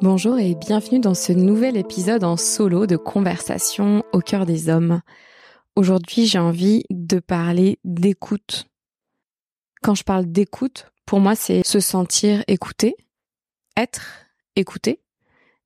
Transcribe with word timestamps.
Bonjour 0.00 0.38
et 0.38 0.54
bienvenue 0.54 1.00
dans 1.00 1.14
ce 1.14 1.32
nouvel 1.32 1.76
épisode 1.76 2.22
en 2.22 2.36
solo 2.36 2.86
de 2.86 2.96
Conversation 2.96 4.04
au 4.12 4.20
cœur 4.20 4.46
des 4.46 4.68
hommes. 4.68 5.00
Aujourd'hui, 5.74 6.26
j'ai 6.26 6.38
envie 6.38 6.84
de 6.88 7.18
parler 7.18 7.80
d'écoute. 7.82 8.66
Quand 9.82 9.96
je 9.96 10.04
parle 10.04 10.26
d'écoute, 10.26 10.92
pour 11.04 11.18
moi, 11.18 11.34
c'est 11.34 11.66
se 11.66 11.80
sentir 11.80 12.44
écouté, 12.46 12.94
être 13.76 14.28
écouté, 14.54 15.02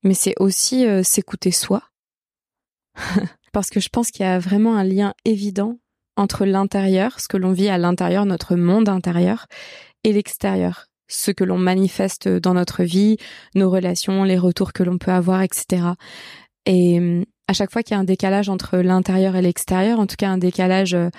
mais 0.01 0.15
c'est 0.15 0.33
aussi 0.39 0.87
euh, 0.87 1.03
s'écouter 1.03 1.51
soi. 1.51 1.83
Parce 3.53 3.69
que 3.69 3.79
je 3.79 3.89
pense 3.89 4.09
qu'il 4.09 4.25
y 4.25 4.29
a 4.29 4.39
vraiment 4.39 4.75
un 4.75 4.83
lien 4.83 5.13
évident 5.25 5.77
entre 6.17 6.45
l'intérieur, 6.45 7.19
ce 7.19 7.27
que 7.27 7.37
l'on 7.37 7.51
vit 7.51 7.69
à 7.69 7.77
l'intérieur, 7.77 8.25
notre 8.25 8.55
monde 8.55 8.89
intérieur, 8.89 9.45
et 10.03 10.11
l'extérieur, 10.11 10.87
ce 11.07 11.31
que 11.31 11.43
l'on 11.43 11.57
manifeste 11.57 12.27
dans 12.27 12.53
notre 12.53 12.83
vie, 12.83 13.17
nos 13.55 13.69
relations, 13.69 14.23
les 14.23 14.37
retours 14.37 14.73
que 14.73 14.83
l'on 14.83 14.97
peut 14.97 15.11
avoir, 15.11 15.41
etc. 15.41 15.93
Et 16.65 16.97
hum, 16.97 17.25
à 17.47 17.53
chaque 17.53 17.71
fois 17.71 17.83
qu'il 17.83 17.95
y 17.95 17.97
a 17.97 17.99
un 17.99 18.05
décalage 18.05 18.49
entre 18.49 18.77
l'intérieur 18.77 19.35
et 19.35 19.41
l'extérieur, 19.41 19.99
en 19.99 20.07
tout 20.07 20.15
cas 20.15 20.29
un 20.29 20.37
décalage 20.37 20.93
euh, 20.93 21.09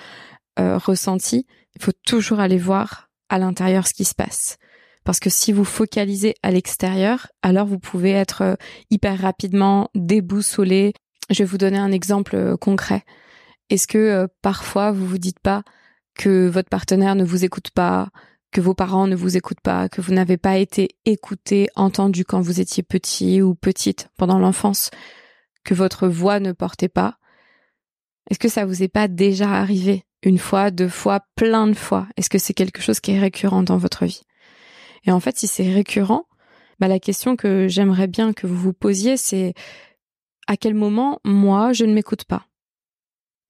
euh, 0.59 0.77
ressenti, 0.77 1.45
il 1.75 1.81
faut 1.81 1.91
toujours 2.05 2.39
aller 2.39 2.57
voir 2.57 3.09
à 3.29 3.37
l'intérieur 3.37 3.87
ce 3.87 3.93
qui 3.93 4.05
se 4.05 4.15
passe. 4.15 4.57
Parce 5.03 5.19
que 5.19 5.29
si 5.29 5.51
vous 5.51 5.65
focalisez 5.65 6.33
à 6.41 6.49
l'extérieur, 6.49 7.27
alors 7.43 7.67
vous 7.67 7.77
pouvez 7.77 8.11
être 8.11 8.41
euh, 8.41 8.55
hyper 8.89 9.19
rapidement 9.19 9.89
déboussolé. 9.93 10.93
Je 11.29 11.39
vais 11.39 11.49
vous 11.49 11.57
donner 11.57 11.77
un 11.77 11.91
exemple 11.91 12.57
concret. 12.57 13.03
Est-ce 13.69 13.87
que 13.87 14.27
parfois 14.43 14.91
vous 14.91 15.07
vous 15.07 15.17
dites 15.17 15.39
pas 15.39 15.63
que 16.13 16.47
votre 16.47 16.69
partenaire 16.69 17.15
ne 17.15 17.23
vous 17.23 17.45
écoute 17.45 17.71
pas, 17.71 18.09
que 18.55 18.61
vos 18.61 18.73
parents 18.73 19.05
ne 19.05 19.17
vous 19.17 19.35
écoutent 19.35 19.59
pas, 19.59 19.89
que 19.89 19.99
vous 19.99 20.13
n'avez 20.13 20.37
pas 20.37 20.55
été 20.55 20.95
écouté, 21.03 21.67
entendu 21.75 22.23
quand 22.23 22.39
vous 22.39 22.61
étiez 22.61 22.83
petit 22.83 23.41
ou 23.41 23.53
petite 23.53 24.07
pendant 24.15 24.39
l'enfance, 24.39 24.91
que 25.65 25.73
votre 25.73 26.07
voix 26.07 26.39
ne 26.39 26.53
portait 26.53 26.87
pas. 26.87 27.17
Est-ce 28.29 28.39
que 28.39 28.47
ça 28.47 28.63
vous 28.63 28.81
est 28.81 28.87
pas 28.87 29.09
déjà 29.09 29.49
arrivé 29.51 30.05
une 30.23 30.37
fois, 30.37 30.71
deux 30.71 30.87
fois, 30.87 31.25
plein 31.35 31.67
de 31.67 31.73
fois? 31.73 32.07
Est-ce 32.15 32.29
que 32.29 32.37
c'est 32.37 32.53
quelque 32.53 32.81
chose 32.81 33.01
qui 33.01 33.11
est 33.11 33.19
récurrent 33.19 33.61
dans 33.61 33.75
votre 33.75 34.05
vie? 34.05 34.21
Et 35.03 35.11
en 35.11 35.19
fait, 35.19 35.37
si 35.37 35.47
c'est 35.47 35.73
récurrent, 35.73 36.23
bah 36.79 36.87
la 36.87 36.99
question 36.99 37.35
que 37.35 37.67
j'aimerais 37.67 38.07
bien 38.07 38.31
que 38.31 38.47
vous 38.47 38.55
vous 38.55 38.71
posiez, 38.71 39.17
c'est 39.17 39.53
à 40.47 40.55
quel 40.55 40.75
moment 40.75 41.19
moi 41.25 41.73
je 41.73 41.83
ne 41.83 41.93
m'écoute 41.93 42.23
pas? 42.23 42.47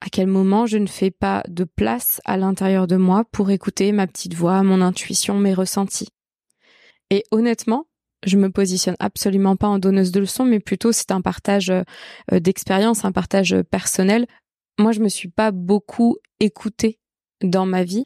À 0.01 0.09
quel 0.09 0.27
moment 0.27 0.65
je 0.65 0.77
ne 0.77 0.87
fais 0.87 1.11
pas 1.11 1.43
de 1.47 1.63
place 1.63 2.21
à 2.25 2.37
l'intérieur 2.37 2.87
de 2.87 2.95
moi 2.95 3.23
pour 3.31 3.49
écouter 3.49 3.91
ma 3.91 4.07
petite 4.07 4.33
voix, 4.33 4.61
mon 4.63 4.81
intuition, 4.81 5.37
mes 5.37 5.53
ressentis? 5.53 6.09
Et 7.09 7.23
honnêtement, 7.31 7.87
je 8.25 8.37
me 8.37 8.49
positionne 8.49 8.95
absolument 8.99 9.55
pas 9.55 9.67
en 9.67 9.79
donneuse 9.79 10.11
de 10.11 10.19
leçons, 10.19 10.45
mais 10.45 10.59
plutôt 10.59 10.91
c'est 10.91 11.11
un 11.11 11.21
partage 11.21 11.69
euh, 11.69 11.83
d'expérience, 12.31 13.05
un 13.05 13.11
partage 13.11 13.55
personnel. 13.69 14.27
Moi, 14.79 14.91
je 14.91 14.99
me 14.99 15.09
suis 15.09 15.29
pas 15.29 15.51
beaucoup 15.51 16.17
écoutée 16.39 16.99
dans 17.43 17.65
ma 17.65 17.83
vie. 17.83 18.03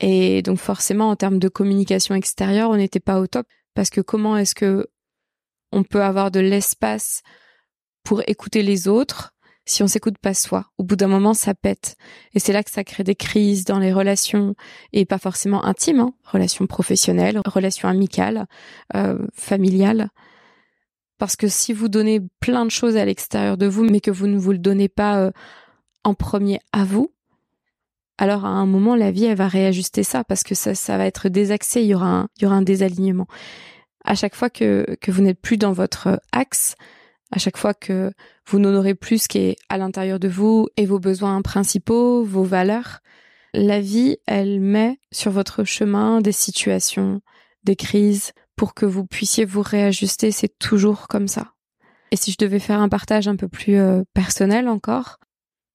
Et 0.00 0.42
donc 0.42 0.58
forcément, 0.58 1.10
en 1.10 1.16
termes 1.16 1.38
de 1.38 1.48
communication 1.48 2.14
extérieure, 2.14 2.70
on 2.70 2.76
n'était 2.76 3.00
pas 3.00 3.20
au 3.20 3.26
top. 3.26 3.46
Parce 3.74 3.90
que 3.90 4.00
comment 4.00 4.36
est-ce 4.36 4.54
que 4.54 4.88
on 5.70 5.84
peut 5.84 6.02
avoir 6.02 6.30
de 6.30 6.40
l'espace 6.40 7.22
pour 8.02 8.22
écouter 8.26 8.62
les 8.62 8.88
autres 8.88 9.31
si 9.64 9.82
on 9.82 9.86
s'écoute 9.86 10.18
pas 10.18 10.34
soi. 10.34 10.66
Au 10.78 10.84
bout 10.84 10.96
d'un 10.96 11.08
moment, 11.08 11.34
ça 11.34 11.54
pète. 11.54 11.96
Et 12.34 12.40
c'est 12.40 12.52
là 12.52 12.62
que 12.62 12.70
ça 12.70 12.84
crée 12.84 13.04
des 13.04 13.14
crises 13.14 13.64
dans 13.64 13.78
les 13.78 13.92
relations, 13.92 14.54
et 14.92 15.04
pas 15.04 15.18
forcément 15.18 15.64
intimes, 15.64 16.00
hein. 16.00 16.14
relations 16.24 16.66
professionnelles, 16.66 17.40
relations 17.46 17.88
amicales, 17.88 18.46
euh, 18.96 19.18
familiales. 19.34 20.08
Parce 21.18 21.36
que 21.36 21.46
si 21.46 21.72
vous 21.72 21.88
donnez 21.88 22.20
plein 22.40 22.64
de 22.64 22.70
choses 22.70 22.96
à 22.96 23.04
l'extérieur 23.04 23.56
de 23.56 23.66
vous, 23.66 23.84
mais 23.84 24.00
que 24.00 24.10
vous 24.10 24.26
ne 24.26 24.38
vous 24.38 24.52
le 24.52 24.58
donnez 24.58 24.88
pas 24.88 25.18
euh, 25.18 25.30
en 26.02 26.14
premier 26.14 26.58
à 26.72 26.84
vous, 26.84 27.12
alors 28.18 28.44
à 28.44 28.48
un 28.48 28.66
moment, 28.66 28.96
la 28.96 29.10
vie, 29.10 29.24
elle 29.24 29.36
va 29.36 29.48
réajuster 29.48 30.02
ça, 30.02 30.24
parce 30.24 30.42
que 30.42 30.54
ça, 30.54 30.74
ça 30.74 30.98
va 30.98 31.06
être 31.06 31.28
désaxé, 31.28 31.82
il 31.82 31.86
y 31.86 31.94
aura 31.94 32.26
un, 32.42 32.62
désalignement. 32.62 33.26
À 34.04 34.16
chaque 34.16 34.34
fois 34.34 34.50
que, 34.50 34.96
que 35.00 35.12
vous 35.12 35.22
n'êtes 35.22 35.40
plus 35.40 35.56
dans 35.56 35.72
votre 35.72 36.20
axe, 36.32 36.74
à 37.32 37.38
chaque 37.38 37.56
fois 37.56 37.74
que 37.74 38.12
vous 38.46 38.58
n'honorez 38.58 38.94
plus 38.94 39.22
ce 39.22 39.28
qui 39.28 39.38
est 39.38 39.56
à 39.70 39.78
l'intérieur 39.78 40.20
de 40.20 40.28
vous 40.28 40.68
et 40.76 40.84
vos 40.84 41.00
besoins 41.00 41.40
principaux, 41.42 42.22
vos 42.22 42.44
valeurs, 42.44 43.00
la 43.54 43.80
vie, 43.80 44.18
elle 44.26 44.60
met 44.60 44.98
sur 45.10 45.30
votre 45.30 45.64
chemin 45.64 46.20
des 46.20 46.32
situations, 46.32 47.20
des 47.64 47.76
crises 47.76 48.32
pour 48.54 48.74
que 48.74 48.86
vous 48.86 49.06
puissiez 49.06 49.44
vous 49.44 49.62
réajuster. 49.62 50.30
C'est 50.30 50.58
toujours 50.58 51.08
comme 51.08 51.28
ça. 51.28 51.52
Et 52.10 52.16
si 52.16 52.32
je 52.32 52.36
devais 52.38 52.58
faire 52.58 52.80
un 52.80 52.90
partage 52.90 53.28
un 53.28 53.36
peu 53.36 53.48
plus 53.48 53.76
euh, 53.76 54.02
personnel 54.12 54.68
encore, 54.68 55.16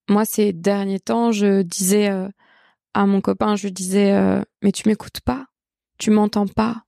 moi 0.09 0.25
ces 0.25 0.53
derniers 0.53 0.99
temps, 0.99 1.31
je 1.31 1.63
disais 1.63 2.09
euh, 2.09 2.29
à 2.93 3.07
mon 3.07 3.21
copain, 3.21 3.55
je 3.55 3.67
disais 3.67 4.11
euh, 4.11 4.41
mais 4.61 4.71
tu 4.71 4.87
m'écoutes 4.87 5.21
pas, 5.21 5.47
tu 5.97 6.11
m'entends 6.11 6.47
pas. 6.47 6.83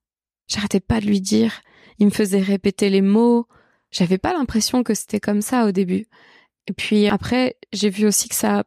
J'arrêtais 0.48 0.80
pas 0.80 1.02
de 1.02 1.06
lui 1.08 1.22
dire. 1.22 1.62
Il 1.98 2.06
me 2.06 2.12
faisait 2.12 2.42
répéter 2.42 2.90
les 2.90 3.02
mots, 3.02 3.48
j'avais 3.92 4.18
pas 4.18 4.34
l'impression 4.34 4.84
que 4.84 4.94
c'était 4.94 5.20
comme 5.20 5.42
ça 5.42 5.66
au 5.66 5.72
début. 5.72 6.08
Et 6.68 6.74
puis 6.74 7.08
après, 7.08 7.58
j'ai 7.74 7.90
vu 7.90 8.06
aussi 8.06 8.30
que 8.30 8.36
ça 8.36 8.64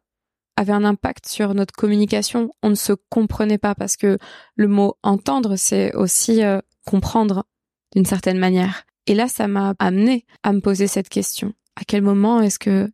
avait 0.57 0.73
un 0.73 0.85
impact 0.85 1.27
sur 1.27 1.55
notre 1.55 1.75
communication. 1.75 2.51
On 2.63 2.71
ne 2.71 2.75
se 2.75 2.93
comprenait 3.11 3.59
pas 3.59 3.75
parce 3.75 3.97
que 3.97 4.19
le 4.57 4.69
mot 4.69 4.97
entendre, 5.03 5.57
c'est 5.57 5.95
aussi 5.95 6.43
euh, 6.43 6.61
comprendre 6.87 7.47
d'une 7.95 8.05
certaine 8.05 8.39
manière. 8.39 8.85
Et 9.07 9.15
là, 9.15 9.29
ça 9.29 9.49
m'a 9.49 9.75
amené 9.79 10.25
à 10.43 10.53
me 10.53 10.61
poser 10.61 10.87
cette 10.87 11.09
question. 11.09 11.53
À 11.77 11.85
quel 11.85 12.03
moment 12.03 12.41
est-ce 12.41 12.59
que 12.59 12.91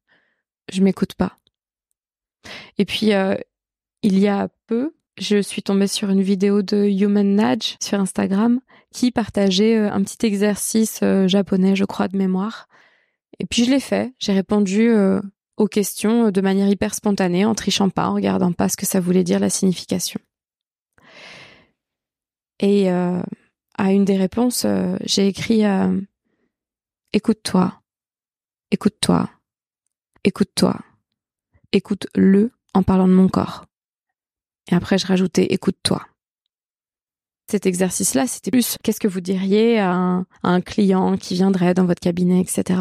je 0.73 0.83
m'écoute 0.83 1.15
pas? 1.15 1.37
Et 2.79 2.85
puis, 2.85 3.13
euh, 3.13 3.35
il 4.03 4.19
y 4.19 4.29
a 4.29 4.49
peu, 4.67 4.95
je 5.19 5.43
suis 5.43 5.63
tombée 5.63 5.89
sur 5.89 6.11
une 6.11 6.23
vidéo 6.23 6.63
de 6.63 6.85
Human 6.87 7.37
Nudge 7.37 7.77
sur 7.81 7.99
Instagram 7.99 8.61
qui 8.93 9.11
partageait 9.11 9.77
euh, 9.77 9.93
un 9.93 10.03
petit 10.03 10.27
exercice 10.27 11.01
euh, 11.03 11.29
japonais, 11.29 11.77
je 11.77 11.85
crois, 11.85 12.09
de 12.09 12.17
mémoire. 12.17 12.69
Et 13.39 13.47
puis 13.47 13.65
je 13.65 13.71
l'ai 13.71 13.81
fait. 13.81 14.15
J'ai 14.19 14.33
répondu 14.33 14.89
euh, 14.89 15.21
aux 15.57 15.69
questions 15.69 16.31
de 16.31 16.41
manière 16.41 16.69
hyper 16.69 16.95
spontanée, 16.95 17.45
en 17.45 17.55
trichant 17.55 17.91
pas, 17.91 18.09
en 18.09 18.15
regardant 18.15 18.53
pas 18.53 18.69
ce 18.69 18.77
que 18.77 18.87
ça 18.87 19.01
voulait 19.01 19.25
dire, 19.25 19.41
la 19.41 19.51
signification. 19.51 20.21
Et 22.61 22.89
à 22.91 23.93
une 23.93 24.05
des 24.05 24.17
réponses, 24.17 24.67
j'ai 25.05 25.29
écrit 25.29 25.63
Écoute-toi, 27.13 27.81
écoute-toi, 28.73 29.31
écoute-toi, 30.25 30.77
écoute-le 31.71 32.51
en 32.75 32.83
parlant 32.83 33.07
de 33.07 33.13
mon 33.13 33.29
corps. 33.29 33.67
Et 34.71 34.75
après, 34.75 34.99
je 34.99 35.07
rajoutais 35.07 35.45
écoute-toi. 35.45 36.05
Cet 37.51 37.65
exercice-là, 37.65 38.27
c'était 38.27 38.51
plus 38.51 38.77
qu'est-ce 38.83 39.01
que 39.01 39.09
vous 39.09 39.23
diriez 39.23 39.79
à 39.79 40.25
un, 40.43 40.61
client 40.61 41.17
qui 41.17 41.35
viendrait 41.35 41.73
dans 41.73 41.87
votre 41.87 42.01
cabinet, 42.01 42.41
etc. 42.41 42.81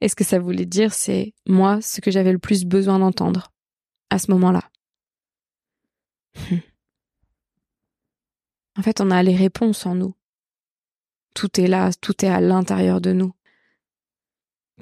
Et 0.00 0.08
ce 0.08 0.14
que 0.14 0.22
ça 0.22 0.38
voulait 0.38 0.66
dire, 0.66 0.94
c'est 0.94 1.34
moi 1.46 1.80
ce 1.80 2.00
que 2.00 2.12
j'avais 2.12 2.32
le 2.32 2.38
plus 2.38 2.64
besoin 2.64 3.00
d'entendre 3.00 3.50
à 4.10 4.18
ce 4.18 4.30
moment-là? 4.30 4.62
En 8.78 8.82
fait, 8.82 9.00
on 9.00 9.10
a 9.10 9.22
les 9.22 9.36
réponses 9.36 9.84
en 9.84 9.96
nous. 9.96 10.14
Tout 11.34 11.60
est 11.60 11.66
là, 11.66 11.90
tout 12.00 12.24
est 12.24 12.28
à 12.28 12.40
l'intérieur 12.40 13.00
de 13.00 13.12
nous. 13.12 13.34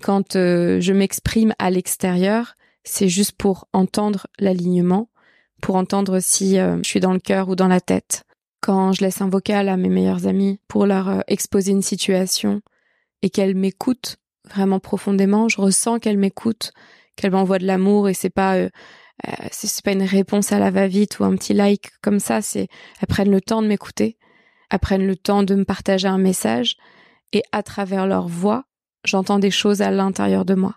Quand 0.02 0.36
euh, 0.36 0.80
je 0.80 0.92
m'exprime 0.92 1.52
à 1.58 1.70
l'extérieur, 1.70 2.54
c'est 2.84 3.08
juste 3.08 3.32
pour 3.32 3.66
entendre 3.72 4.28
l'alignement, 4.38 5.10
pour 5.60 5.76
entendre 5.76 6.20
si 6.20 6.58
euh, 6.58 6.78
je 6.82 6.88
suis 6.88 7.00
dans 7.00 7.12
le 7.12 7.18
cœur 7.18 7.48
ou 7.48 7.56
dans 7.56 7.68
la 7.68 7.80
tête. 7.80 8.24
Quand 8.60 8.92
je 8.92 9.02
laisse 9.02 9.20
un 9.20 9.28
vocal 9.28 9.68
à 9.68 9.76
mes 9.76 9.88
meilleurs 9.88 10.26
amis 10.26 10.60
pour 10.68 10.86
leur 10.86 11.08
euh, 11.08 11.20
exposer 11.28 11.72
une 11.72 11.82
situation 11.82 12.60
et 13.22 13.30
qu'elles 13.30 13.54
m'écoutent 13.54 14.16
vraiment 14.48 14.80
profondément, 14.80 15.48
je 15.48 15.60
ressens 15.60 15.98
qu'elles 15.98 16.18
m'écoutent, 16.18 16.72
qu'elles 17.16 17.32
m'envoient 17.32 17.58
de 17.58 17.66
l'amour 17.66 18.08
et 18.08 18.14
c'est 18.14 18.30
pas 18.30 18.56
euh, 18.56 18.68
c'est 19.50 19.84
pas 19.84 19.92
une 19.92 20.04
réponse 20.04 20.52
à 20.52 20.60
la 20.60 20.70
va-vite 20.70 21.18
ou 21.18 21.24
un 21.24 21.34
petit 21.34 21.54
like 21.54 21.90
comme 22.02 22.20
ça, 22.20 22.40
c'est 22.40 22.68
elles 23.00 23.08
prennent 23.08 23.32
le 23.32 23.40
temps 23.40 23.62
de 23.62 23.66
m'écouter, 23.66 24.16
elles 24.70 24.78
prennent 24.78 25.06
le 25.06 25.16
temps 25.16 25.42
de 25.42 25.56
me 25.56 25.64
partager 25.64 26.06
un 26.06 26.18
message 26.18 26.76
et 27.32 27.42
à 27.50 27.64
travers 27.64 28.06
leur 28.06 28.28
voix, 28.28 28.64
j'entends 29.04 29.40
des 29.40 29.50
choses 29.50 29.82
à 29.82 29.90
l'intérieur 29.90 30.44
de 30.44 30.54
moi. 30.54 30.76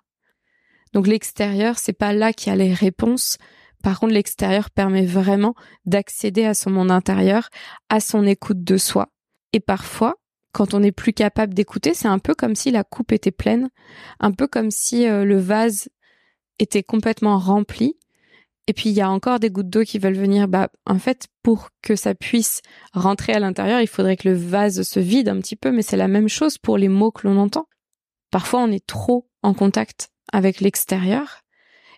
Donc 0.93 1.07
l'extérieur, 1.07 1.77
c'est 1.77 1.93
pas 1.93 2.13
là 2.13 2.33
qu'il 2.33 2.49
y 2.49 2.53
a 2.53 2.57
les 2.57 2.73
réponses. 2.73 3.37
Par 3.81 3.99
contre, 3.99 4.13
l'extérieur 4.13 4.69
permet 4.69 5.05
vraiment 5.05 5.55
d'accéder 5.85 6.45
à 6.45 6.53
son 6.53 6.69
monde 6.69 6.91
intérieur, 6.91 7.49
à 7.89 7.99
son 7.99 8.25
écoute 8.25 8.63
de 8.63 8.77
soi. 8.77 9.09
Et 9.53 9.59
parfois, 9.59 10.15
quand 10.51 10.73
on 10.73 10.79
n'est 10.79 10.91
plus 10.91 11.13
capable 11.13 11.53
d'écouter, 11.53 11.93
c'est 11.93 12.07
un 12.07 12.19
peu 12.19 12.33
comme 12.33 12.55
si 12.55 12.71
la 12.71 12.83
coupe 12.83 13.11
était 13.11 13.31
pleine, 13.31 13.69
un 14.19 14.31
peu 14.31 14.47
comme 14.47 14.71
si 14.71 15.07
euh, 15.07 15.23
le 15.23 15.39
vase 15.39 15.89
était 16.59 16.83
complètement 16.83 17.37
rempli 17.37 17.97
Et 18.67 18.73
puis 18.73 18.89
il 18.89 18.95
y 18.95 19.01
a 19.01 19.09
encore 19.09 19.39
des 19.39 19.49
gouttes 19.49 19.69
d'eau 19.69 19.83
qui 19.83 19.97
veulent 19.97 20.17
venir. 20.17 20.47
Bah, 20.47 20.69
en 20.85 20.99
fait, 20.99 21.27
pour 21.41 21.69
que 21.81 21.95
ça 21.95 22.13
puisse 22.13 22.61
rentrer 22.93 23.33
à 23.33 23.39
l'intérieur, 23.39 23.81
il 23.81 23.87
faudrait 23.87 24.17
que 24.17 24.29
le 24.29 24.35
vase 24.35 24.83
se 24.83 24.99
vide 24.99 25.29
un 25.29 25.39
petit 25.39 25.55
peu. 25.55 25.71
Mais 25.71 25.81
c'est 25.81 25.97
la 25.97 26.07
même 26.07 26.29
chose 26.29 26.57
pour 26.57 26.77
les 26.77 26.89
mots 26.89 27.11
que 27.11 27.27
l'on 27.27 27.37
entend. 27.37 27.67
Parfois, 28.29 28.61
on 28.61 28.71
est 28.71 28.85
trop 28.85 29.29
en 29.41 29.53
contact 29.53 30.09
avec 30.31 30.59
l'extérieur. 30.59 31.40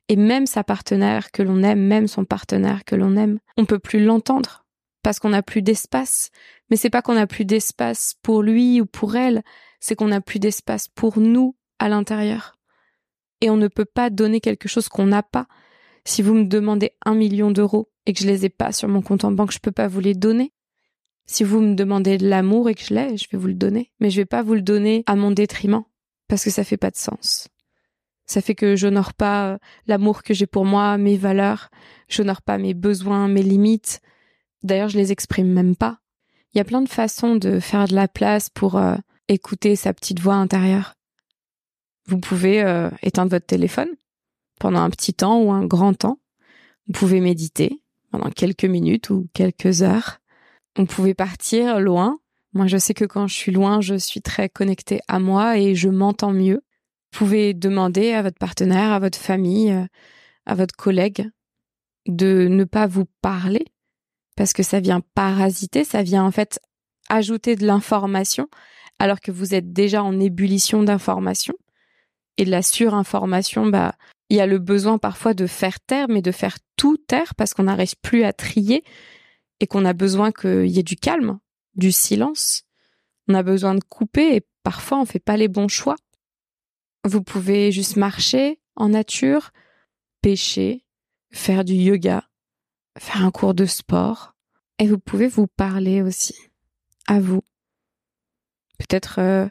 Et 0.09 0.15
même 0.15 0.45
sa 0.45 0.63
partenaire 0.63 1.31
que 1.31 1.43
l'on 1.43 1.63
aime, 1.63 1.87
même 1.87 2.07
son 2.07 2.25
partenaire 2.25 2.83
que 2.85 2.95
l'on 2.95 3.15
aime, 3.15 3.39
on 3.57 3.65
peut 3.65 3.79
plus 3.79 4.03
l'entendre 4.03 4.63
parce 5.03 5.19
qu'on 5.19 5.29
n'a 5.29 5.43
plus 5.43 5.61
d'espace. 5.61 6.31
Mais 6.69 6.77
c'est 6.77 6.89
pas 6.89 7.01
qu'on 7.01 7.13
n'a 7.13 7.27
plus 7.27 7.45
d'espace 7.45 8.15
pour 8.23 8.41
lui 8.41 8.81
ou 8.81 8.85
pour 8.85 9.15
elle, 9.15 9.43
c'est 9.79 9.95
qu'on 9.95 10.07
n'a 10.07 10.21
plus 10.21 10.39
d'espace 10.39 10.87
pour 10.87 11.19
nous 11.19 11.55
à 11.77 11.89
l'intérieur. 11.89 12.57
Et 13.41 13.49
on 13.49 13.57
ne 13.57 13.67
peut 13.67 13.85
pas 13.85 14.09
donner 14.09 14.39
quelque 14.39 14.69
chose 14.69 14.89
qu'on 14.89 15.05
n'a 15.05 15.21
pas. 15.21 15.47
Si 16.05 16.21
vous 16.21 16.33
me 16.33 16.45
demandez 16.45 16.91
un 17.05 17.13
million 17.13 17.51
d'euros 17.51 17.91
et 18.05 18.13
que 18.13 18.19
je 18.21 18.27
les 18.27 18.45
ai 18.45 18.49
pas 18.49 18.71
sur 18.71 18.87
mon 18.87 19.01
compte 19.01 19.25
en 19.25 19.31
banque, 19.31 19.51
je 19.51 19.59
peux 19.59 19.71
pas 19.71 19.87
vous 19.87 19.99
les 19.99 20.13
donner. 20.13 20.53
Si 21.25 21.43
vous 21.43 21.61
me 21.61 21.75
demandez 21.75 22.17
de 22.17 22.27
l'amour 22.27 22.69
et 22.69 22.75
que 22.75 22.83
je 22.83 22.93
l'ai, 22.93 23.17
je 23.17 23.27
vais 23.31 23.37
vous 23.37 23.47
le 23.47 23.53
donner. 23.53 23.91
Mais 23.99 24.09
je 24.09 24.21
vais 24.21 24.25
pas 24.25 24.41
vous 24.41 24.55
le 24.55 24.61
donner 24.61 25.03
à 25.05 25.15
mon 25.15 25.31
détriment. 25.31 25.83
Parce 26.27 26.43
que 26.43 26.49
ça 26.49 26.63
fait 26.63 26.77
pas 26.77 26.91
de 26.91 26.97
sens. 26.97 27.47
Ça 28.25 28.41
fait 28.41 28.55
que 28.55 28.75
j'honore 28.75 29.13
pas 29.13 29.53
euh, 29.53 29.57
l'amour 29.87 30.23
que 30.23 30.33
j'ai 30.33 30.47
pour 30.47 30.65
moi, 30.65 30.97
mes 30.97 31.17
valeurs. 31.17 31.69
J'honore 32.07 32.41
pas 32.41 32.57
mes 32.57 32.73
besoins, 32.73 33.27
mes 33.27 33.43
limites. 33.43 34.01
D'ailleurs, 34.63 34.89
je 34.89 34.97
les 34.97 35.11
exprime 35.11 35.51
même 35.51 35.75
pas. 35.75 35.99
Il 36.53 36.57
y 36.57 36.61
a 36.61 36.65
plein 36.65 36.81
de 36.81 36.89
façons 36.89 37.35
de 37.35 37.59
faire 37.59 37.87
de 37.87 37.95
la 37.95 38.07
place 38.07 38.49
pour 38.49 38.77
euh, 38.77 38.95
écouter 39.27 39.75
sa 39.75 39.93
petite 39.93 40.19
voix 40.19 40.35
intérieure. 40.35 40.95
Vous 42.05 42.19
pouvez 42.19 42.63
euh, 42.63 42.89
éteindre 43.01 43.31
votre 43.31 43.45
téléphone 43.45 43.89
pendant 44.59 44.81
un 44.81 44.89
petit 44.89 45.13
temps 45.13 45.41
ou 45.41 45.51
un 45.51 45.65
grand 45.65 45.93
temps. 45.93 46.19
Vous 46.87 46.93
pouvez 46.93 47.21
méditer 47.21 47.81
pendant 48.11 48.29
quelques 48.29 48.65
minutes 48.65 49.09
ou 49.09 49.27
quelques 49.33 49.81
heures. 49.81 50.19
Vous 50.77 50.85
pouvez 50.85 51.13
partir 51.13 51.79
loin. 51.79 52.19
Moi, 52.53 52.67
je 52.67 52.77
sais 52.77 52.93
que 52.93 53.05
quand 53.05 53.27
je 53.27 53.33
suis 53.33 53.51
loin, 53.51 53.81
je 53.81 53.95
suis 53.95 54.21
très 54.21 54.49
connectée 54.49 54.99
à 55.07 55.19
moi 55.19 55.57
et 55.57 55.75
je 55.75 55.89
m'entends 55.89 56.33
mieux. 56.33 56.61
Vous 57.13 57.19
pouvez 57.19 57.53
demander 57.53 58.11
à 58.13 58.23
votre 58.23 58.39
partenaire, 58.39 58.91
à 58.91 58.97
votre 58.97 59.19
famille, 59.19 59.71
euh, 59.71 59.85
à 60.47 60.55
votre 60.55 60.75
collègue 60.75 61.29
de 62.07 62.47
ne 62.49 62.63
pas 62.63 62.87
vous 62.87 63.05
parler 63.21 63.65
parce 64.35 64.51
que 64.51 64.63
ça 64.63 64.79
vient 64.79 64.99
parasiter, 65.13 65.83
ça 65.83 66.01
vient 66.01 66.23
en 66.23 66.31
fait 66.31 66.59
ajouter 67.09 67.55
de 67.55 67.67
l'information 67.67 68.47
alors 68.97 69.19
que 69.19 69.31
vous 69.31 69.53
êtes 69.53 69.71
déjà 69.71 70.03
en 70.03 70.19
ébullition 70.19 70.81
d'informations 70.81 71.53
et 72.37 72.45
de 72.45 72.51
la 72.51 72.63
surinformation, 72.63 73.67
bah, 73.67 73.93
il 74.29 74.37
y 74.37 74.41
a 74.41 74.47
le 74.47 74.57
besoin 74.57 74.97
parfois 74.97 75.35
de 75.35 75.45
faire 75.45 75.79
taire, 75.79 76.07
mais 76.09 76.23
de 76.23 76.31
faire 76.31 76.57
tout 76.77 76.97
taire 76.97 77.35
parce 77.35 77.53
qu'on 77.53 77.63
n'arrive 77.63 77.93
plus 78.01 78.23
à 78.23 78.33
trier 78.33 78.83
et 79.59 79.67
qu'on 79.67 79.85
a 79.85 79.93
besoin 79.93 80.31
qu'il 80.31 80.65
y 80.65 80.79
ait 80.79 80.83
du 80.83 80.95
calme, 80.95 81.37
du 81.75 81.91
silence. 81.91 82.63
On 83.27 83.35
a 83.35 83.43
besoin 83.43 83.75
de 83.75 83.83
couper 83.87 84.35
et 84.35 84.41
parfois 84.63 84.99
on 84.99 85.05
fait 85.05 85.19
pas 85.19 85.37
les 85.37 85.47
bons 85.47 85.67
choix. 85.67 85.95
Vous 87.05 87.21
pouvez 87.21 87.71
juste 87.71 87.97
marcher 87.97 88.59
en 88.75 88.89
nature, 88.89 89.51
pêcher, 90.21 90.85
faire 91.31 91.65
du 91.65 91.73
yoga, 91.73 92.29
faire 92.97 93.25
un 93.25 93.31
cours 93.31 93.53
de 93.53 93.65
sport 93.65 94.35
et 94.79 94.87
vous 94.87 94.99
pouvez 94.99 95.27
vous 95.27 95.47
parler 95.47 96.01
aussi 96.01 96.35
à 97.07 97.19
vous. 97.19 97.41
Peut-être 98.77 99.19
euh, 99.19 99.47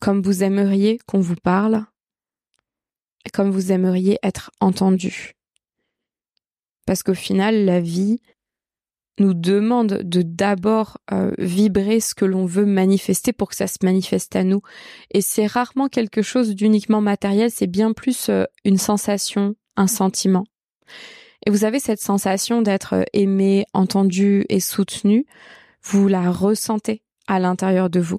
comme 0.00 0.22
vous 0.22 0.42
aimeriez 0.42 0.98
qu'on 1.06 1.20
vous 1.20 1.36
parle, 1.36 1.84
comme 3.32 3.50
vous 3.50 3.72
aimeriez 3.72 4.18
être 4.22 4.50
entendu. 4.60 5.34
Parce 6.86 7.02
qu'au 7.02 7.14
final, 7.14 7.64
la 7.64 7.80
vie 7.80 8.20
nous 9.18 9.34
demande 9.34 10.02
de 10.02 10.22
d'abord 10.22 10.98
euh, 11.12 11.32
vibrer 11.38 12.00
ce 12.00 12.14
que 12.14 12.24
l'on 12.24 12.44
veut 12.44 12.66
manifester 12.66 13.32
pour 13.32 13.48
que 13.48 13.56
ça 13.56 13.66
se 13.66 13.78
manifeste 13.82 14.36
à 14.36 14.44
nous. 14.44 14.60
Et 15.10 15.20
c'est 15.20 15.46
rarement 15.46 15.88
quelque 15.88 16.22
chose 16.22 16.54
d'uniquement 16.54 17.00
matériel, 17.00 17.50
c'est 17.50 17.66
bien 17.66 17.92
plus 17.92 18.28
euh, 18.28 18.44
une 18.64 18.78
sensation, 18.78 19.54
un 19.76 19.86
sentiment. 19.86 20.44
Et 21.46 21.50
vous 21.50 21.64
avez 21.64 21.78
cette 21.78 22.00
sensation 22.00 22.62
d'être 22.62 22.94
euh, 22.94 23.04
aimé, 23.12 23.64
entendu 23.72 24.44
et 24.48 24.60
soutenu, 24.60 25.26
vous 25.82 26.08
la 26.08 26.30
ressentez 26.30 27.02
à 27.26 27.38
l'intérieur 27.38 27.90
de 27.90 28.00
vous 28.00 28.18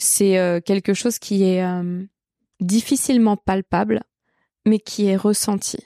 c'est 0.00 0.62
quelque 0.64 0.94
chose 0.94 1.18
qui 1.18 1.42
est 1.42 1.60
difficilement 2.60 3.36
palpable, 3.36 4.04
mais 4.64 4.78
qui 4.78 5.06
est 5.06 5.16
ressenti. 5.16 5.78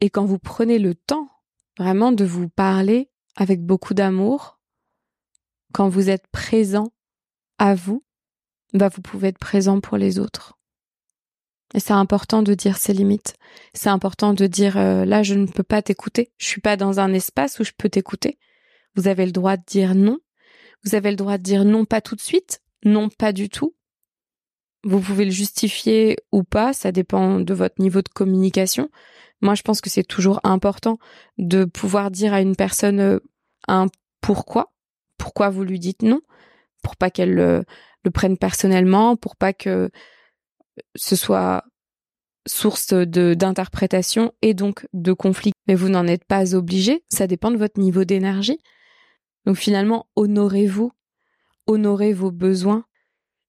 Et 0.00 0.10
quand 0.10 0.24
vous 0.24 0.40
prenez 0.40 0.80
le 0.80 0.96
temps 0.96 1.28
vraiment 1.78 2.12
de 2.12 2.24
vous 2.24 2.48
parler 2.48 3.10
avec 3.36 3.64
beaucoup 3.64 3.94
d'amour, 3.94 4.60
quand 5.72 5.88
vous 5.88 6.10
êtes 6.10 6.26
présent 6.28 6.92
à 7.58 7.74
vous, 7.74 8.04
bah 8.74 8.88
vous 8.88 9.02
pouvez 9.02 9.28
être 9.28 9.38
présent 9.38 9.80
pour 9.80 9.96
les 9.96 10.18
autres. 10.18 10.58
Et 11.74 11.80
c'est 11.80 11.92
important 11.92 12.42
de 12.42 12.52
dire 12.54 12.76
ses 12.76 12.92
limites. 12.92 13.36
C'est 13.72 13.88
important 13.88 14.34
de 14.34 14.46
dire 14.46 14.76
euh, 14.76 15.04
là 15.04 15.22
je 15.22 15.34
ne 15.34 15.46
peux 15.46 15.62
pas 15.62 15.80
t'écouter. 15.80 16.32
Je 16.36 16.46
suis 16.46 16.60
pas 16.60 16.76
dans 16.76 17.00
un 17.00 17.12
espace 17.14 17.58
où 17.60 17.64
je 17.64 17.72
peux 17.76 17.88
t'écouter. 17.88 18.38
Vous 18.94 19.08
avez 19.08 19.24
le 19.24 19.32
droit 19.32 19.56
de 19.56 19.64
dire 19.66 19.94
non. 19.94 20.18
Vous 20.84 20.94
avez 20.94 21.10
le 21.10 21.16
droit 21.16 21.38
de 21.38 21.42
dire 21.42 21.64
non 21.64 21.84
pas 21.84 22.00
tout 22.00 22.16
de 22.16 22.20
suite, 22.20 22.60
non, 22.84 23.08
pas 23.08 23.32
du 23.32 23.48
tout. 23.48 23.74
Vous 24.84 25.00
pouvez 25.00 25.24
le 25.24 25.30
justifier 25.30 26.16
ou 26.32 26.42
pas, 26.42 26.72
ça 26.72 26.90
dépend 26.90 27.38
de 27.40 27.54
votre 27.54 27.80
niveau 27.80 28.02
de 28.02 28.08
communication. 28.08 28.90
Moi, 29.42 29.54
je 29.54 29.62
pense 29.62 29.80
que 29.80 29.90
c'est 29.90 30.04
toujours 30.04 30.40
important 30.44 30.98
de 31.38 31.64
pouvoir 31.64 32.10
dire 32.10 32.32
à 32.32 32.40
une 32.40 32.56
personne 32.56 33.00
euh, 33.00 33.18
un 33.68 33.86
pourquoi, 34.20 34.72
pourquoi 35.18 35.50
vous 35.50 35.64
lui 35.64 35.78
dites 35.78 36.02
non, 36.02 36.20
pour 36.82 36.96
pas 36.96 37.10
qu'elle 37.10 37.34
le, 37.34 37.64
le 38.04 38.10
prenne 38.10 38.38
personnellement, 38.38 39.16
pour 39.16 39.36
pas 39.36 39.52
que 39.52 39.90
ce 40.94 41.16
soit 41.16 41.64
source 42.46 42.92
de 42.92 43.34
d'interprétation 43.34 44.32
et 44.42 44.54
donc 44.54 44.86
de 44.92 45.12
conflit. 45.12 45.52
Mais 45.68 45.74
vous 45.74 45.88
n'en 45.88 46.06
êtes 46.06 46.24
pas 46.24 46.54
obligé, 46.54 47.04
ça 47.08 47.26
dépend 47.26 47.50
de 47.50 47.56
votre 47.56 47.80
niveau 47.80 48.04
d'énergie. 48.04 48.58
Donc 49.44 49.56
finalement, 49.56 50.06
honorez-vous 50.16 50.92
honorer 51.66 52.12
vos 52.12 52.30
besoins. 52.30 52.84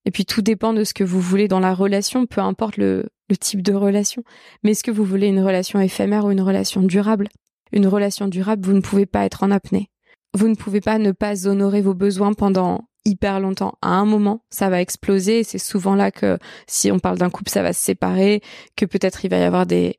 Et 0.05 0.11
puis 0.11 0.25
tout 0.25 0.41
dépend 0.41 0.73
de 0.73 0.83
ce 0.83 0.93
que 0.93 1.03
vous 1.03 1.21
voulez 1.21 1.47
dans 1.47 1.59
la 1.59 1.73
relation, 1.73 2.25
peu 2.25 2.41
importe 2.41 2.77
le, 2.77 3.09
type 3.39 3.63
de 3.63 3.73
relation. 3.73 4.23
Mais 4.63 4.71
est-ce 4.71 4.83
que 4.83 4.91
vous 4.91 5.05
voulez 5.05 5.25
une 5.25 5.39
relation 5.39 5.79
éphémère 5.79 6.25
ou 6.25 6.31
une 6.31 6.41
relation 6.41 6.83
durable? 6.83 7.29
Une 7.71 7.87
relation 7.87 8.27
durable, 8.27 8.63
vous 8.63 8.73
ne 8.73 8.81
pouvez 8.81 9.07
pas 9.07 9.25
être 9.25 9.41
en 9.41 9.49
apnée. 9.49 9.89
Vous 10.35 10.47
ne 10.47 10.55
pouvez 10.55 10.81
pas 10.81 10.99
ne 10.99 11.11
pas 11.11 11.47
honorer 11.47 11.81
vos 11.81 11.95
besoins 11.95 12.33
pendant 12.33 12.85
hyper 13.05 13.39
longtemps. 13.39 13.73
À 13.81 13.95
un 13.95 14.05
moment, 14.05 14.43
ça 14.51 14.69
va 14.69 14.81
exploser. 14.81 15.43
C'est 15.43 15.57
souvent 15.57 15.95
là 15.95 16.11
que, 16.11 16.37
si 16.67 16.91
on 16.91 16.99
parle 16.99 17.17
d'un 17.17 17.31
couple, 17.31 17.49
ça 17.49 17.63
va 17.63 17.73
se 17.73 17.81
séparer, 17.81 18.41
que 18.75 18.85
peut-être 18.85 19.25
il 19.25 19.29
va 19.29 19.39
y 19.39 19.43
avoir 19.43 19.65
des 19.65 19.97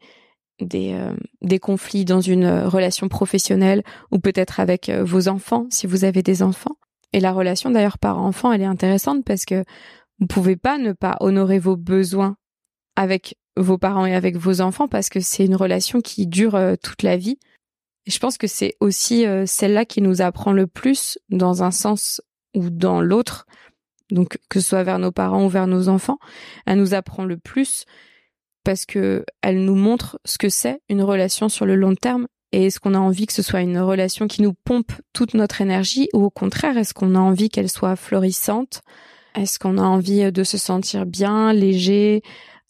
des, 0.61 0.93
euh, 0.93 1.13
des 1.43 1.59
conflits 1.59 2.05
dans 2.05 2.21
une 2.21 2.47
relation 2.47 3.09
professionnelle 3.09 3.83
ou 4.13 4.21
peut-être 4.21 4.61
avec 4.61 4.89
euh, 4.89 5.03
vos 5.03 5.29
enfants 5.29 5.67
si 5.71 5.89
vous 5.89 6.05
avez 6.05 6.23
des 6.23 6.43
enfants. 6.43 6.77
Et 7.15 7.21
la 7.21 7.33
relation 7.33 7.71
d'ailleurs 7.71 7.99
par 7.99 8.19
enfant, 8.19 8.53
elle 8.53 8.63
est 8.63 8.67
intéressante 8.67 9.25
parce 9.25 9.45
que 9.45 9.65
vous 10.19 10.27
pouvez 10.27 10.57
pas 10.57 10.79
ne 10.79 10.93
pas 10.93 11.17
honorer 11.21 11.61
vos 11.61 11.77
besoins 11.77 12.37
avec 12.97 13.39
vos 13.57 13.79
parents 13.79 14.05
et 14.05 14.17
avec 14.17 14.37
vos 14.37 14.61
enfants 14.61 14.89
parce 14.89 15.09
que 15.09 15.21
c'est 15.21 15.45
une 15.45 15.55
relation 15.55 16.01
qui 16.01 16.27
dure 16.27 16.57
euh, 16.57 16.75
toute 16.75 17.05
la 17.05 17.17
vie. 17.17 17.39
Et 18.07 18.11
je 18.11 18.19
pense 18.19 18.37
que 18.37 18.49
c'est 18.49 18.75
aussi 18.81 19.27
euh, 19.27 19.47
celle-là 19.47 19.85
qui 19.85 20.03
nous 20.03 20.23
apprend 20.23 20.51
le 20.51 20.67
plus 20.67 21.17
dans 21.31 21.63
un 21.63 21.71
sens 21.71 22.21
ou 22.53 22.69
dans 22.69 23.01
l'autre. 23.01 23.47
Donc 24.11 24.37
que 24.51 24.59
ce 24.59 24.71
soit 24.71 24.83
vers 24.83 24.99
nos 24.99 25.13
parents 25.13 25.45
ou 25.45 25.49
vers 25.49 25.69
nos 25.69 25.89
enfants, 25.89 26.19
elle 26.67 26.79
nous 26.79 26.95
apprend 26.95 27.25
le 27.25 27.37
plus 27.37 27.85
parce 28.65 28.87
que 28.87 29.25
elle 29.41 29.65
nous 29.65 29.77
montre 29.77 30.19
ce 30.25 30.37
que 30.37 30.49
c'est 30.49 30.81
une 30.89 31.03
relation 31.03 31.49
sur 31.49 31.65
le 31.65 31.77
long 31.77 31.95
terme 31.95 32.27
et 32.55 32.67
est-ce 32.67 32.79
qu'on 32.79 32.95
a 32.95 33.01
envie 33.01 33.27
que 33.27 33.33
ce 33.33 33.43
soit 33.43 33.63
une 33.63 33.81
relation 33.81 34.29
qui 34.29 34.41
nous 34.41 34.55
pompe 34.55 34.93
toute 35.13 35.35
notre 35.35 35.61
énergie 35.61 36.09
ou 36.13 36.23
au 36.23 36.31
contraire, 36.31 36.79
est-ce 36.79 36.95
qu'on 36.95 37.17
a 37.17 37.19
envie 37.19 37.49
qu'elle 37.49 37.69
soit 37.69 37.97
florissante? 37.97 38.83
Est-ce 39.35 39.59
qu'on 39.59 39.77
a 39.77 39.83
envie 39.83 40.31
de 40.31 40.45
se 40.45 40.57
sentir 40.57 41.05
bien, 41.05 41.53
léger, 41.53 42.23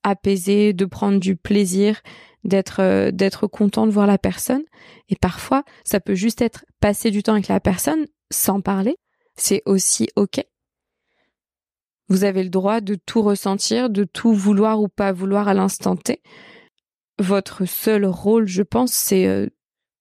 apaisé, 0.03 0.73
de 0.73 0.87
prendre 0.87 1.21
du 1.21 1.37
plaisir, 1.37 2.01
d'être 2.45 2.81
euh, 2.81 3.11
d'être 3.11 3.47
content 3.47 3.87
de 3.87 3.93
voir 3.93 4.07
la 4.07 4.17
personne? 4.17 4.63
Et 5.11 5.17
parfois, 5.17 5.65
ça 5.85 6.01
peut 6.01 6.15
juste 6.15 6.41
être 6.41 6.65
passer 6.81 7.11
du 7.11 7.23
temps 7.23 7.35
avec 7.35 7.49
la 7.49 7.61
personne 7.61 8.07
sans 8.33 8.63
parler. 8.63 8.97
C'est 9.37 9.61
aussi 9.67 10.09
OK. 10.17 10.43
Vous 12.09 12.25
avez 12.25 12.43
le 12.43 12.49
droit 12.49 12.81
de 12.81 12.95
tout 12.95 13.21
ressentir, 13.21 13.91
de 13.91 14.05
tout 14.05 14.33
vouloir 14.33 14.81
ou 14.81 14.89
pas 14.89 15.13
vouloir 15.13 15.47
à 15.47 15.53
l'instant 15.53 15.95
T. 15.95 16.23
Votre 17.19 17.67
seul 17.67 18.07
rôle, 18.07 18.47
je 18.47 18.63
pense, 18.63 18.95
c'est 18.95 19.27
euh, 19.27 19.49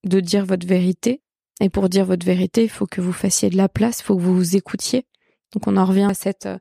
de 0.04 0.20
dire 0.20 0.46
votre 0.46 0.68
vérité. 0.68 1.22
Et 1.62 1.70
pour 1.70 1.90
dire 1.90 2.06
votre 2.06 2.26
vérité, 2.26 2.64
il 2.64 2.70
faut 2.70 2.88
que 2.88 3.02
vous 3.02 3.14
fassiez 3.14 3.50
de 3.50 3.58
la 3.58 3.70
place, 3.70 4.00
il 4.00 4.04
faut 4.04 4.16
que 4.16 4.22
vous 4.22 4.36
vous 4.36 4.56
écoutiez. 4.56 5.06
Donc 5.54 5.68
on 5.68 5.78
en 5.78 5.86
revient 5.86 6.08
à 6.10 6.14
cette 6.14 6.48
euh, 6.48 6.58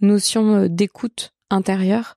notion 0.00 0.54
euh, 0.54 0.68
d'écoute 0.68 1.32
intérieure. 1.50 2.16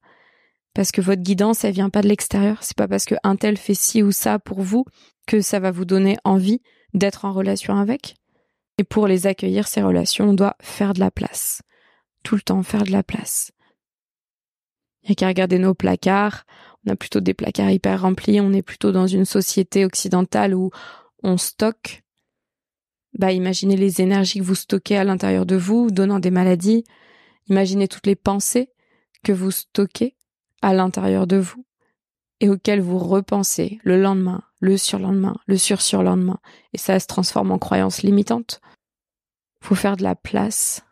parce 0.74 0.92
que 0.92 1.01
votre 1.01 1.22
guidance, 1.22 1.63
elle 1.63 1.74
vient 1.74 1.89
pas 1.89 2.01
de 2.01 2.08
l'extérieur. 2.08 2.63
C'est 2.63 2.77
pas 2.77 2.88
parce 2.88 3.06
que 3.06 3.15
un 3.24 3.36
tel 3.36 3.58
fait 3.58 3.74
ci 3.74 4.01
ou 4.01 4.12
ça 4.12 4.39
pour 4.39 4.62
vous 4.62 4.86
que 5.27 5.42
ça 5.42 5.60
va 5.60 5.72
vous 5.72 5.86
donner 5.86 6.18
envie 6.24 6.62
d'être 6.94 7.25
en 7.25 7.34
relation 7.34 7.77
avec. 7.77 8.15
Et 8.77 8.84
pour 8.84 9.08
les 9.08 9.27
accueillir, 9.27 9.68
ces 9.68 9.84
relations, 9.84 10.30
on 10.30 10.34
doit 10.34 10.56
faire 10.62 10.94
de 10.94 11.00
la 11.00 11.12
place. 11.12 11.62
Tout 12.24 12.36
le 12.36 12.42
temps 12.42 12.63
faire 12.63 12.84
de 12.84 12.92
la 12.92 13.03
place. 13.03 13.51
Il 15.03 15.10
y 15.10 15.12
a 15.12 15.15
qu'à 15.15 15.27
regarder 15.27 15.60
nos 15.60 15.74
placards. 15.74 16.46
On 16.85 16.91
a 16.91 16.95
plutôt 16.95 17.19
des 17.19 17.33
placards 17.33 17.71
hyper 17.71 18.01
remplis. 18.01 18.41
On 18.41 18.53
est 18.53 18.61
plutôt 18.61 18.91
dans 18.91 19.07
une 19.07 19.25
société 19.25 19.85
occidentale 19.85 20.53
où 20.53 20.71
on 21.23 21.37
stocke. 21.37 22.03
Bah, 23.17 23.31
imaginez 23.31 23.77
les 23.77 24.01
énergies 24.01 24.39
que 24.39 24.43
vous 24.43 24.55
stockez 24.55 24.97
à 24.97 25.03
l'intérieur 25.03 25.45
de 25.45 25.55
vous, 25.55 25.91
donnant 25.91 26.19
des 26.19 26.31
maladies. 26.31 26.83
Imaginez 27.49 27.87
toutes 27.87 28.07
les 28.07 28.15
pensées 28.15 28.69
que 29.23 29.31
vous 29.31 29.51
stockez 29.51 30.15
à 30.61 30.73
l'intérieur 30.73 31.27
de 31.27 31.37
vous 31.37 31.65
et 32.39 32.49
auxquelles 32.49 32.81
vous 32.81 32.97
repensez 32.97 33.79
le 33.83 34.01
lendemain, 34.01 34.43
le 34.59 34.77
surlendemain, 34.77 35.37
le 35.45 35.57
sur-surlendemain. 35.57 36.39
Et 36.73 36.77
ça 36.77 36.99
se 36.99 37.07
transforme 37.07 37.51
en 37.51 37.59
croyances 37.59 38.01
limitantes. 38.01 38.59
Faut 39.61 39.75
faire 39.75 39.95
de 39.95 40.03
la 40.03 40.15
place, 40.15 40.83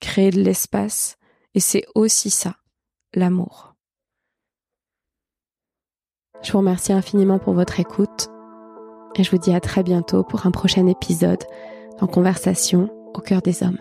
créer 0.00 0.30
de 0.30 0.42
l'espace. 0.42 1.16
Et 1.54 1.60
c'est 1.60 1.86
aussi 1.94 2.30
ça, 2.30 2.56
l'amour. 3.14 3.75
Je 6.42 6.52
vous 6.52 6.58
remercie 6.58 6.92
infiniment 6.92 7.38
pour 7.38 7.54
votre 7.54 7.80
écoute 7.80 8.28
et 9.16 9.24
je 9.24 9.30
vous 9.30 9.38
dis 9.38 9.54
à 9.54 9.60
très 9.60 9.82
bientôt 9.82 10.22
pour 10.22 10.46
un 10.46 10.50
prochain 10.50 10.86
épisode 10.86 11.42
dans 12.00 12.06
Conversation 12.06 12.88
au 13.14 13.20
cœur 13.20 13.42
des 13.42 13.62
hommes. 13.62 13.78